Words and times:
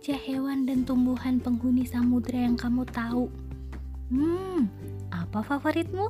saja 0.00 0.16
hewan 0.16 0.64
dan 0.64 0.88
tumbuhan 0.88 1.36
penghuni 1.44 1.84
samudera 1.84 2.48
yang 2.48 2.56
kamu 2.56 2.88
tahu? 2.88 3.28
Hmm, 4.08 4.64
apa 5.12 5.44
favoritmu? 5.44 6.08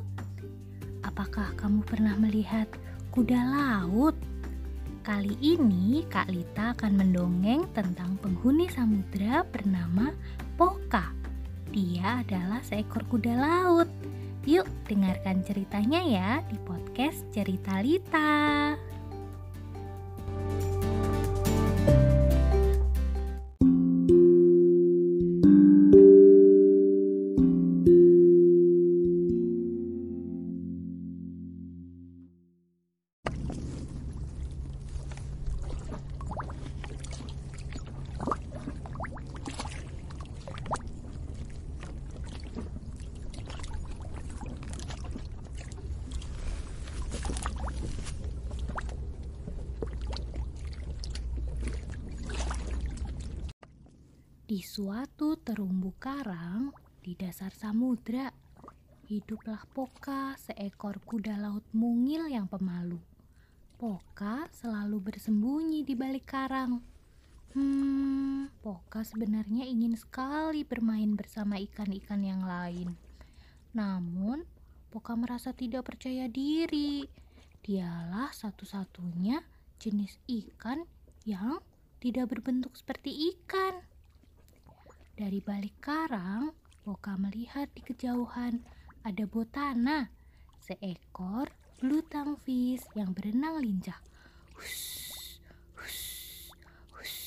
Apakah 1.02 1.50
kamu 1.58 1.82
pernah 1.82 2.14
melihat 2.14 2.70
kuda 3.10 3.42
laut? 3.50 4.14
Kali 5.02 5.34
ini 5.42 6.06
Kak 6.06 6.30
Lita 6.30 6.70
akan 6.78 7.02
mendongeng 7.02 7.66
tentang 7.74 8.14
penghuni 8.22 8.70
samudera 8.70 9.42
bernama 9.42 10.14
Poka. 10.54 11.10
Dia 11.74 12.22
adalah 12.22 12.62
seekor 12.62 13.02
kuda 13.10 13.34
laut. 13.34 13.90
Yuk 14.46 14.70
dengarkan 14.86 15.42
ceritanya 15.42 15.98
ya 16.06 16.30
di 16.46 16.62
podcast 16.62 17.26
Cerita 17.34 17.82
Lita. 17.82 18.78
Di 54.50 54.66
suatu 54.66 55.38
terumbu 55.38 55.94
karang 56.02 56.74
di 56.98 57.14
dasar 57.14 57.54
samudra, 57.54 58.34
hiduplah 59.06 59.62
Poka, 59.70 60.34
seekor 60.42 60.98
kuda 61.06 61.38
laut 61.38 61.62
mungil 61.70 62.26
yang 62.26 62.50
pemalu. 62.50 62.98
Poka 63.78 64.50
selalu 64.50 65.06
bersembunyi 65.06 65.86
di 65.86 65.94
balik 65.94 66.34
karang. 66.34 66.82
Hmm, 67.54 68.50
Poka 68.58 69.06
sebenarnya 69.06 69.70
ingin 69.70 69.94
sekali 69.94 70.66
bermain 70.66 71.14
bersama 71.14 71.54
ikan-ikan 71.54 72.18
yang 72.18 72.42
lain. 72.42 72.98
Namun, 73.70 74.42
Poka 74.90 75.14
merasa 75.14 75.54
tidak 75.54 75.94
percaya 75.94 76.26
diri. 76.26 77.06
Dialah 77.62 78.34
satu-satunya 78.34 79.46
jenis 79.78 80.18
ikan 80.26 80.82
yang 81.22 81.62
tidak 82.02 82.34
berbentuk 82.34 82.74
seperti 82.74 83.14
ikan. 83.38 83.86
Dari 85.20 85.36
balik 85.44 85.84
karang, 85.84 86.48
Poka 86.80 87.12
melihat 87.20 87.68
di 87.76 87.84
kejauhan 87.84 88.56
ada 89.04 89.28
Botana, 89.28 90.08
seekor 90.64 91.52
blue 91.76 92.00
tonguefish 92.08 92.88
yang 92.96 93.12
berenang 93.12 93.60
lincah. 93.60 94.00
Hush, 94.56 95.36
hush, 95.76 96.48
hush. 96.96 97.20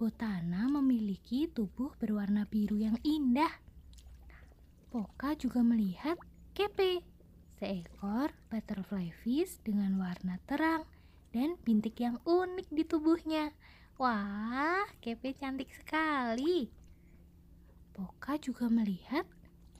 Botana 0.00 0.72
memiliki 0.72 1.52
tubuh 1.52 1.92
berwarna 2.00 2.48
biru 2.48 2.80
yang 2.80 2.96
indah. 3.04 3.52
Poka 4.88 5.36
juga 5.36 5.60
melihat 5.60 6.16
Kepe, 6.56 7.04
seekor 7.60 8.32
butterfly 8.48 9.12
fish 9.20 9.60
dengan 9.60 10.00
warna 10.00 10.40
terang 10.48 10.88
dan 11.36 11.60
bintik 11.60 12.00
yang 12.00 12.16
unik 12.24 12.72
di 12.72 12.88
tubuhnya. 12.88 13.52
Wah, 14.00 14.88
Kepe 14.96 15.36
cantik 15.36 15.68
sekali. 15.76 16.64
Poka 17.92 18.40
juga 18.40 18.64
melihat 18.72 19.28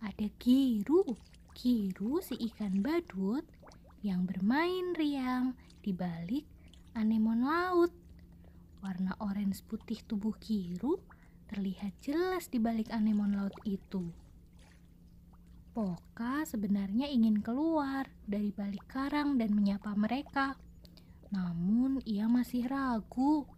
ada 0.04 0.28
Giru. 0.36 1.16
Giru 1.56 2.20
si 2.20 2.36
ikan 2.52 2.84
badut 2.84 3.48
yang 4.04 4.28
bermain 4.28 4.92
riang 4.92 5.56
di 5.80 5.96
balik 5.96 6.44
anemon 6.92 7.48
laut. 7.48 7.96
Warna 8.84 9.16
orange 9.24 9.64
putih 9.64 10.04
tubuh 10.04 10.36
Giru 10.36 11.00
terlihat 11.48 11.96
jelas 12.04 12.52
di 12.52 12.60
balik 12.60 12.92
anemon 12.92 13.32
laut 13.32 13.56
itu. 13.64 14.04
Poka 15.72 16.44
sebenarnya 16.44 17.08
ingin 17.08 17.40
keluar 17.40 18.04
dari 18.28 18.52
balik 18.52 18.84
karang 18.84 19.40
dan 19.40 19.56
menyapa 19.56 19.96
mereka. 19.96 20.60
Namun 21.32 22.04
ia 22.04 22.28
masih 22.28 22.68
ragu 22.68 23.48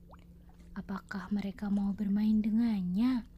Apakah 0.72 1.28
mereka 1.28 1.68
mau 1.68 1.92
bermain 1.92 2.40
dengannya? 2.40 3.28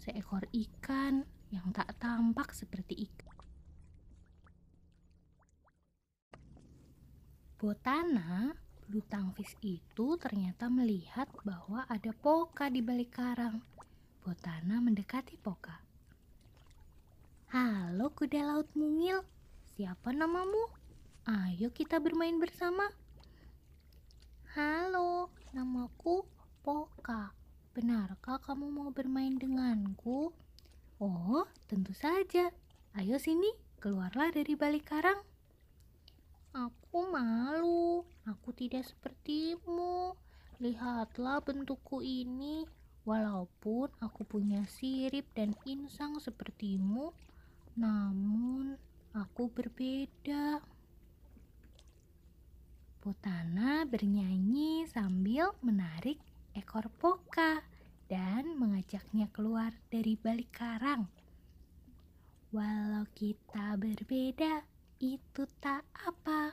Seekor 0.00 0.48
ikan 0.48 1.28
yang 1.52 1.68
tak 1.76 1.92
tampak 2.00 2.56
seperti 2.56 3.04
ikan. 3.04 3.36
Botana, 7.60 8.56
blue 8.88 9.04
tonguefish 9.04 9.52
itu 9.60 10.16
ternyata 10.16 10.72
melihat 10.72 11.28
bahwa 11.44 11.84
ada 11.84 12.16
Poka 12.16 12.72
di 12.72 12.80
balik 12.80 13.20
karang. 13.20 13.60
Botana 14.24 14.80
mendekati 14.80 15.36
Poka. 15.36 15.84
Halo 17.52 18.08
kuda 18.16 18.40
laut 18.56 18.72
mungil, 18.72 19.20
siapa 19.76 20.16
namamu? 20.16 20.72
Ayo 21.28 21.68
kita 21.76 22.00
bermain 22.00 22.40
bersama. 22.40 22.88
Halo, 24.56 25.28
namaku 25.52 26.24
Poka. 26.60 27.32
Benarkah 27.72 28.36
kamu 28.44 28.68
mau 28.68 28.92
bermain 28.92 29.32
denganku? 29.32 30.28
Oh, 31.00 31.48
tentu 31.64 31.96
saja. 31.96 32.52
Ayo 32.92 33.16
sini, 33.16 33.48
keluarlah 33.80 34.28
dari 34.28 34.52
balik 34.52 34.92
karang. 34.92 35.24
Aku 36.52 37.08
malu, 37.08 38.04
aku 38.28 38.52
tidak 38.52 38.84
sepertimu. 38.84 40.12
Lihatlah 40.60 41.40
bentukku 41.40 42.04
ini. 42.04 42.68
Walaupun 43.08 43.88
aku 44.04 44.28
punya 44.28 44.60
sirip 44.68 45.32
dan 45.32 45.56
insang 45.64 46.20
sepertimu, 46.20 47.16
namun 47.72 48.76
aku 49.16 49.48
berbeda. 49.48 50.60
Botana 53.00 53.88
bernyanyi 53.88 54.84
sambil 54.84 55.56
menarik 55.64 56.20
ekor 56.60 56.92
Poka 57.00 57.64
dan 58.12 58.60
mengajaknya 58.60 59.32
keluar 59.32 59.72
dari 59.88 60.12
balik 60.20 60.52
karang. 60.52 61.08
Walau 62.52 63.08
kita 63.16 63.80
berbeda, 63.80 64.60
itu 65.00 65.48
tak 65.64 65.88
apa. 66.04 66.52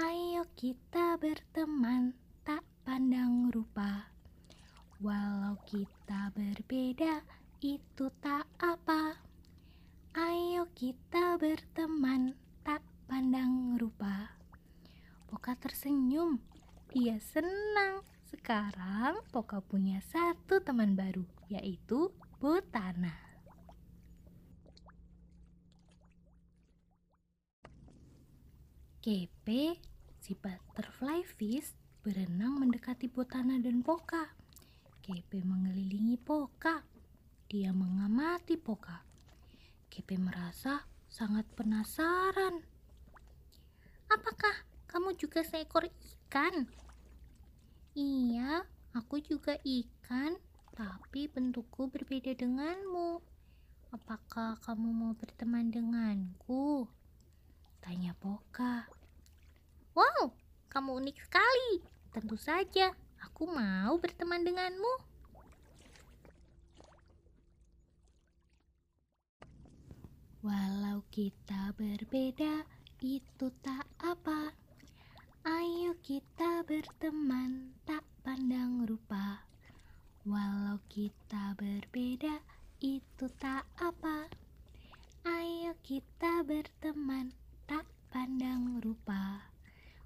Ayo 0.00 0.48
kita 0.56 1.20
berteman, 1.20 2.16
tak 2.40 2.64
pandang 2.88 3.52
rupa. 3.52 4.08
Walau 5.04 5.60
kita 5.68 6.32
berbeda, 6.32 7.20
itu 7.60 8.08
tak 8.24 8.48
apa. 8.56 9.20
Ayo 10.16 10.70
kita 10.72 11.36
berteman, 11.36 12.32
tak 12.64 12.80
pandang 13.04 13.76
rupa. 13.76 14.38
Poka 15.28 15.52
tersenyum. 15.58 16.40
Dia 16.92 17.16
senang. 17.18 18.11
Sekarang 18.32 19.20
Poka 19.28 19.60
punya 19.60 20.00
satu 20.08 20.64
teman 20.64 20.96
baru, 20.96 21.28
yaitu 21.52 22.08
Botana. 22.40 23.12
Kepe, 29.04 29.76
si 30.24 30.32
butterfly 30.32 31.20
fish, 31.28 31.76
berenang 32.00 32.56
mendekati 32.56 33.12
Botana 33.12 33.60
dan 33.60 33.84
Poka. 33.84 34.32
Kepe 35.04 35.44
mengelilingi 35.44 36.16
Poka. 36.16 36.80
Dia 37.52 37.76
mengamati 37.76 38.56
Poka. 38.56 39.04
Kepe 39.92 40.16
merasa 40.16 40.88
sangat 41.12 41.44
penasaran. 41.52 42.64
Apakah 44.08 44.64
kamu 44.88 45.20
juga 45.20 45.44
seekor 45.44 45.84
ikan? 45.84 46.64
Iya, 47.92 48.64
aku 48.96 49.20
juga 49.20 49.60
ikan, 49.60 50.40
tapi 50.72 51.28
bentukku 51.28 51.92
berbeda 51.92 52.32
denganmu. 52.32 53.20
Apakah 53.92 54.56
kamu 54.64 54.88
mau 54.96 55.12
berteman 55.12 55.68
denganku? 55.68 56.88
Tanya 57.84 58.16
Poka. 58.16 58.88
Wow, 59.92 60.32
kamu 60.72 61.04
unik 61.04 61.20
sekali. 61.20 61.84
Tentu 62.16 62.40
saja, 62.40 62.96
aku 63.20 63.44
mau 63.44 64.00
berteman 64.00 64.40
denganmu. 64.40 65.12
Walau 70.40 71.04
kita 71.12 71.76
berbeda, 71.76 72.64
itu 73.04 73.46
tak 73.60 73.84
apa. 74.00 74.56
Ayo 75.42 75.98
kita 76.06 76.62
berteman, 76.62 77.74
tak 77.82 78.06
pandang 78.22 78.86
rupa. 78.86 79.42
Walau 80.22 80.78
berbeda, 81.54 82.40
itu 82.82 83.26
tak 83.38 83.68
apa. 83.78 84.26
Ayo 85.22 85.78
kita 85.86 86.42
berteman, 86.42 87.30
tak 87.64 87.86
pandang 88.10 88.82
rupa. 88.82 89.46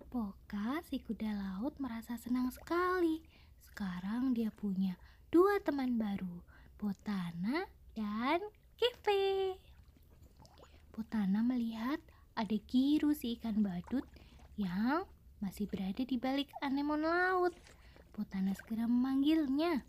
Poka, 0.06 0.80
si 0.86 1.02
kuda 1.02 1.32
laut, 1.32 1.76
merasa 1.82 2.14
senang 2.20 2.52
sekali. 2.52 3.24
Sekarang 3.64 4.32
dia 4.32 4.52
punya 4.52 4.94
dua 5.32 5.58
teman 5.64 5.96
baru, 5.96 6.40
Botana 6.76 7.66
dan 7.96 8.40
Kepe. 8.76 9.56
Botana 10.92 11.40
melihat 11.44 12.00
ada 12.36 12.56
Giru 12.68 13.16
si 13.16 13.36
ikan 13.40 13.64
badut 13.64 14.04
yang 14.60 15.04
masih 15.40 15.68
berada 15.68 16.04
di 16.04 16.16
balik 16.16 16.52
anemon 16.60 17.04
laut. 17.04 17.52
Botana 18.16 18.52
segera 18.56 18.88
memanggilnya. 18.88 19.84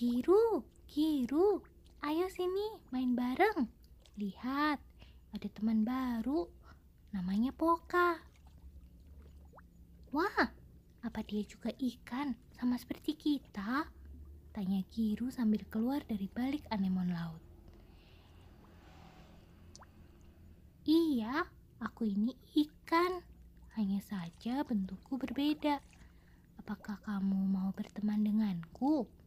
Giru, 0.00 0.64
Giru, 0.88 1.60
ayo 2.00 2.24
sini 2.32 2.72
main 2.88 3.12
bareng. 3.12 3.68
Lihat, 4.16 4.80
ada 5.36 5.48
teman 5.52 5.84
baru, 5.84 6.48
namanya 7.12 7.52
Poka. 7.52 8.16
Wah, 10.08 10.56
apa 11.04 11.20
dia 11.20 11.44
juga 11.44 11.68
ikan 11.76 12.32
sama 12.56 12.80
seperti 12.80 13.12
kita? 13.12 13.92
Tanya 14.56 14.80
Giru 14.88 15.28
sambil 15.28 15.68
keluar 15.68 16.00
dari 16.08 16.32
balik 16.32 16.64
anemon 16.72 17.12
laut. 17.12 17.44
Iya, 20.88 21.44
aku 21.76 22.08
ini 22.08 22.32
ikan. 22.56 23.20
Hanya 23.76 24.00
saja 24.00 24.64
bentukku 24.64 25.20
berbeda. 25.20 25.76
Apakah 26.56 26.96
kamu 27.04 27.52
mau 27.52 27.68
berteman 27.76 28.24
denganku? 28.24 29.19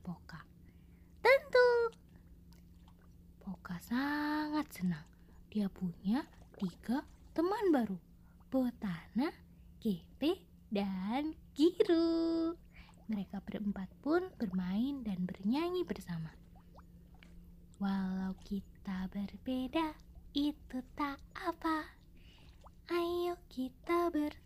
Poka. 0.00 0.40
Tentu. 1.20 1.68
Poka 3.40 3.76
sangat 3.84 4.66
senang. 4.72 5.04
Dia 5.52 5.68
punya 5.68 6.24
tiga 6.56 7.04
teman 7.36 7.72
baru. 7.74 7.98
Botana, 8.50 9.30
Kepe, 9.78 10.42
dan 10.70 11.34
Giru. 11.54 12.54
Mereka 13.10 13.42
berempat 13.42 13.90
pun 14.02 14.26
bermain 14.38 15.02
dan 15.02 15.26
bernyanyi 15.26 15.82
bersama. 15.82 16.30
Walau 17.82 18.36
kita 18.46 19.08
berbeda, 19.10 19.94
itu 20.34 20.78
tak 20.94 21.18
apa. 21.34 21.90
Ayo 22.90 23.38
kita 23.50 24.10
berteman, 24.10 24.39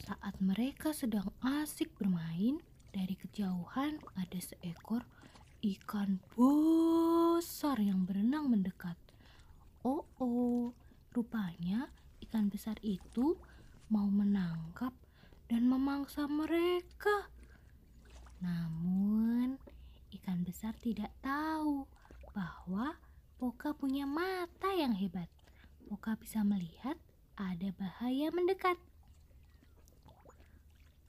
Saat 0.00 0.40
mereka 0.40 0.96
sedang 0.96 1.28
asik 1.44 1.92
bermain, 2.00 2.60
dari 2.90 3.14
kejauhan 3.14 4.00
ada 4.16 4.38
seekor 4.40 5.04
ikan 5.60 6.18
besar 6.32 7.76
yang 7.76 8.08
berenang 8.08 8.48
mendekat. 8.48 8.96
Oh, 9.84 10.08
oh, 10.16 10.72
rupanya 11.12 11.92
ikan 12.24 12.48
besar 12.48 12.80
itu 12.80 13.36
mau 13.92 14.08
menangkap 14.08 14.96
dan 15.52 15.68
memangsa 15.68 16.24
mereka. 16.24 17.28
Namun, 18.40 19.60
ikan 20.16 20.40
besar 20.48 20.72
tidak 20.80 21.12
tahu 21.20 21.84
bahwa 22.32 22.96
Poka 23.40 23.72
punya 23.72 24.04
mata 24.04 24.68
yang 24.76 24.92
hebat. 24.92 25.28
Poka 25.88 26.12
bisa 26.20 26.44
melihat 26.44 26.96
ada 27.40 27.72
bahaya 27.72 28.28
mendekat. 28.28 28.76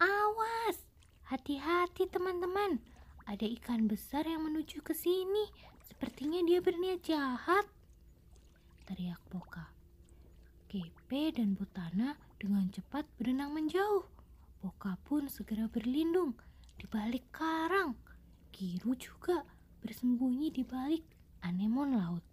Awas, 0.01 0.81
Hati-hati 1.29 2.09
teman-teman, 2.09 2.81
ada 3.29 3.45
ikan 3.45 3.85
besar 3.85 4.25
yang 4.25 4.49
menuju 4.49 4.81
ke 4.81 4.97
sini. 4.97 5.45
Sepertinya 5.85 6.41
dia 6.41 6.57
berniat 6.57 7.05
jahat. 7.05 7.69
Teriak 8.89 9.21
Poka. 9.29 9.69
Kepe 10.65 11.37
dan 11.37 11.53
Butana 11.53 12.17
dengan 12.41 12.65
cepat 12.73 13.05
berenang 13.21 13.53
menjauh. 13.53 14.09
Poka 14.57 14.97
pun 15.05 15.29
segera 15.29 15.69
berlindung 15.69 16.33
di 16.81 16.89
balik 16.89 17.29
karang. 17.29 17.93
Kiru 18.49 18.97
juga 18.97 19.45
bersembunyi 19.85 20.49
di 20.49 20.65
balik 20.65 21.05
anemon 21.45 21.93
laut. 21.93 22.25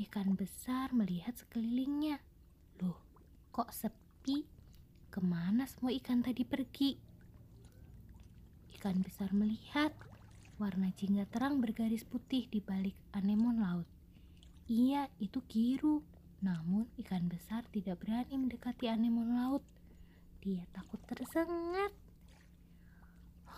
Ikan 0.00 0.32
besar 0.32 0.96
melihat 0.96 1.36
sekelilingnya. 1.36 2.16
Loh, 2.80 2.96
kok 3.52 3.68
sepi? 3.68 4.59
Ke 5.10 5.18
mana 5.18 5.66
semua 5.66 5.90
ikan 5.90 6.22
tadi 6.22 6.46
pergi? 6.46 6.94
Ikan 8.78 9.02
besar 9.02 9.34
melihat 9.34 9.90
warna 10.62 10.94
jingga 10.94 11.26
terang 11.26 11.58
bergaris 11.58 12.06
putih 12.06 12.46
di 12.46 12.62
balik 12.62 12.94
anemon 13.10 13.58
laut. 13.58 13.88
Iya, 14.70 15.10
itu 15.18 15.42
Giru. 15.50 16.06
Namun 16.46 16.86
ikan 17.02 17.26
besar 17.26 17.66
tidak 17.74 18.06
berani 18.06 18.38
mendekati 18.38 18.86
anemon 18.86 19.34
laut. 19.34 19.66
Dia 20.46 20.62
takut 20.70 21.02
tersengat. 21.10 21.90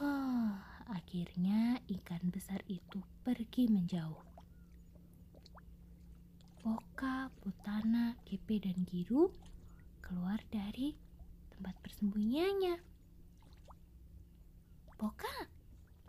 Huh, 0.01 0.57
akhirnya 0.89 1.85
ikan 2.01 2.33
besar 2.33 2.65
itu 2.65 3.05
pergi 3.21 3.69
menjauh. 3.69 4.25
Poka, 6.65 7.29
Putana, 7.45 8.17
Kepe, 8.25 8.57
dan 8.57 8.89
Giru 8.89 9.29
keluar 10.01 10.41
dari 10.49 11.12
tempat 11.63 11.79
persembunyiannya. 11.79 12.75
Poka, 14.99 15.47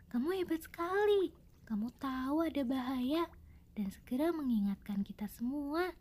kamu 0.10 0.42
hebat 0.42 0.66
sekali. 0.66 1.30
Kamu 1.70 1.94
tahu 2.02 2.42
ada 2.42 2.66
bahaya 2.66 3.30
dan 3.78 3.94
segera 3.94 4.34
mengingatkan 4.34 5.06
kita 5.06 5.30
semua. 5.30 5.94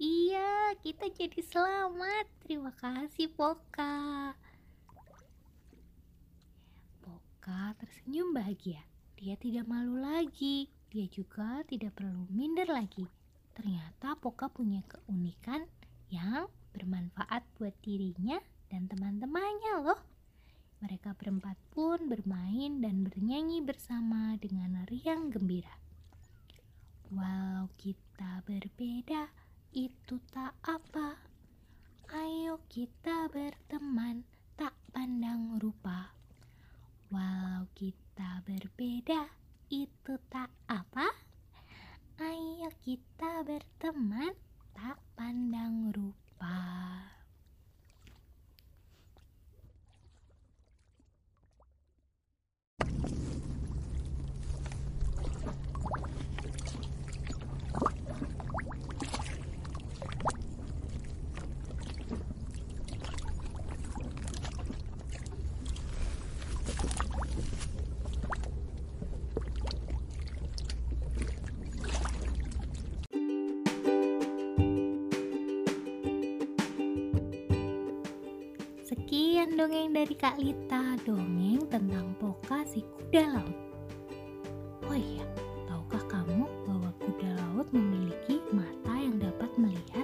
Iya, 0.00 0.80
kita 0.80 1.12
jadi 1.12 1.44
selamat. 1.44 2.24
Terima 2.40 2.72
kasih, 2.72 3.28
Poka. 3.36 4.32
Poka 7.04 7.76
tersenyum 7.84 8.32
bahagia. 8.32 8.80
Dia 9.20 9.36
tidak 9.36 9.68
malu 9.68 10.00
lagi. 10.00 10.72
Dia 10.88 11.04
juga 11.12 11.60
tidak 11.68 12.00
perlu 12.00 12.24
minder 12.32 12.72
lagi. 12.72 13.04
Ternyata 13.52 14.16
Poka 14.16 14.48
punya 14.48 14.80
keunikan 14.88 15.68
yang 16.08 16.48
bermanfaat 16.72 17.44
buat 17.60 17.76
dirinya 17.84 18.40
dan 18.74 18.90
teman-temannya 18.90 19.86
loh. 19.86 20.02
Mereka 20.82 21.14
berempat 21.14 21.54
pun 21.70 22.10
bermain 22.10 22.82
dan 22.82 23.06
bernyanyi 23.06 23.62
bersama 23.62 24.34
dengan 24.42 24.82
riang 24.90 25.30
gembira. 25.30 25.78
Walau 27.14 27.70
kita 27.78 28.42
berbeda, 28.42 29.30
itu 29.70 30.18
tak 30.34 30.58
apa. 30.66 31.14
Ayo 32.10 32.58
kita 32.66 33.30
berteman, 33.30 34.26
tak 34.58 34.74
pandang 34.90 35.62
rupa. 35.62 36.10
Walau 37.14 37.70
kita 37.78 38.42
berbeda, 38.42 39.30
itu 39.70 40.18
tak 40.26 40.50
apa. 40.66 41.06
Ayo 42.18 42.74
kita 42.82 43.46
berteman, 43.46 44.34
tak 44.74 44.98
pandang 45.14 45.94
rupa. 45.94 46.23
Sekian 79.14 79.54
dongeng 79.54 79.94
dari 79.94 80.10
Kak 80.18 80.42
Lita, 80.42 80.98
dongeng 81.06 81.70
tentang 81.70 82.18
Poka 82.18 82.66
si 82.66 82.82
kuda 82.82 83.38
laut. 83.38 83.54
Oh 84.90 84.98
iya, 84.98 85.22
tahukah 85.70 86.02
kamu 86.10 86.42
bahwa 86.66 86.90
kuda 86.98 87.30
laut 87.38 87.70
memiliki 87.70 88.42
mata 88.50 88.90
yang 88.98 89.22
dapat 89.22 89.46
melihat 89.54 90.02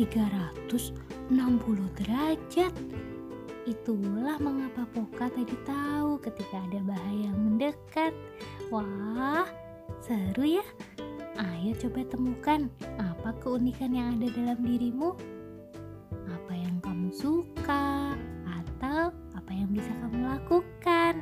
360 0.00 0.96
derajat. 2.00 2.72
Itulah 3.68 4.40
mengapa 4.40 4.88
Poka 4.96 5.28
tadi 5.28 5.52
tahu 5.68 6.16
ketika 6.16 6.56
ada 6.72 6.80
bahaya 6.88 7.28
mendekat. 7.36 8.16
Wah, 8.72 9.44
seru 10.00 10.56
ya. 10.56 10.64
Ayo 11.36 11.76
coba 11.84 12.00
temukan 12.08 12.72
apa 12.96 13.28
keunikan 13.44 13.92
yang 13.92 14.16
ada 14.16 14.32
dalam 14.32 14.64
dirimu. 14.64 15.12
Apa 16.32 16.56
yang 16.56 16.80
kamu 16.80 17.12
suka 17.12 17.47
yang 19.68 19.84
bisa 19.84 19.92
kamu 20.00 20.24
lakukan. 20.24 21.20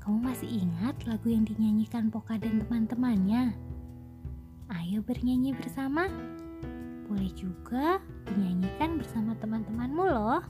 Kamu 0.00 0.16
masih 0.24 0.48
ingat 0.64 0.96
lagu 1.04 1.28
yang 1.28 1.44
dinyanyikan 1.44 2.08
Poka 2.08 2.40
dan 2.40 2.64
teman-temannya? 2.64 3.52
Ayo 4.72 5.04
bernyanyi 5.04 5.52
bersama. 5.52 6.08
Boleh 7.04 7.28
juga 7.36 8.00
dinyanyikan 8.32 8.96
bersama 8.96 9.36
teman-temanmu 9.36 10.08
loh. 10.08 10.40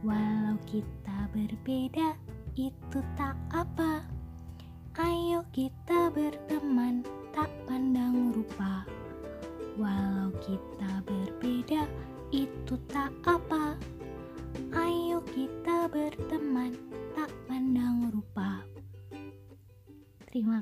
Walau 0.00 0.56
kita 0.64 1.28
berbeda, 1.36 2.16
itu 2.56 2.98
tak 3.20 3.36
apa. 3.52 4.00
Ayo 4.96 5.44
kita 5.52 6.08
berteman, 6.08 7.04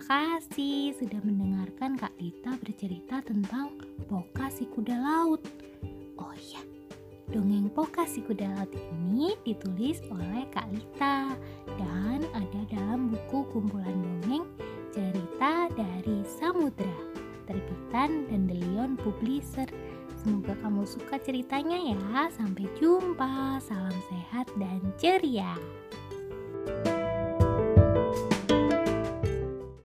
kasih 0.02 0.90
sudah 0.98 1.22
mendengarkan 1.22 1.94
Kak 1.94 2.10
Lita 2.18 2.58
bercerita 2.58 3.22
tentang 3.22 3.70
Poka 4.10 4.50
si 4.50 4.66
kuda 4.66 4.98
laut. 4.98 5.38
Oh 6.18 6.34
iya, 6.34 6.58
dongeng 7.30 7.70
Poka 7.70 8.02
si 8.10 8.18
kuda 8.26 8.50
laut 8.50 8.72
ini 8.74 9.38
ditulis 9.46 10.02
oleh 10.10 10.42
Kak 10.50 10.66
Lita 10.74 11.38
dan 11.78 12.18
ada 12.34 12.60
dalam 12.66 13.14
buku 13.14 13.46
kumpulan 13.54 13.94
dongeng 13.94 14.42
cerita 14.90 15.70
dari 15.70 16.26
Samudra 16.26 16.98
terbitan 17.46 18.26
Dandelion 18.26 18.98
Publisher. 18.98 19.70
Semoga 20.18 20.54
kamu 20.62 20.82
suka 20.82 21.18
ceritanya 21.22 21.78
ya. 21.78 22.30
Sampai 22.34 22.66
jumpa. 22.78 23.58
Salam 23.58 23.94
sehat 24.06 24.46
dan 24.54 24.82
ceria. 24.98 25.58